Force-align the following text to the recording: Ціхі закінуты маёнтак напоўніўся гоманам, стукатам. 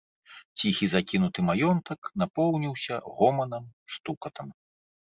Ціхі 0.59 0.85
закінуты 0.93 1.39
маёнтак 1.51 2.01
напоўніўся 2.23 2.93
гоманам, 3.15 3.73
стукатам. 3.97 4.47